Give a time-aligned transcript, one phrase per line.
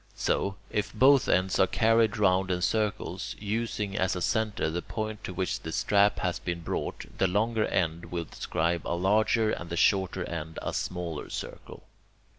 [0.15, 5.23] So, if both ends are carried round in circles, using as a centre the point
[5.25, 9.69] to which the strap has been brought, the longer end will describe a larger, and
[9.69, 11.83] the shorter end a smaller circle.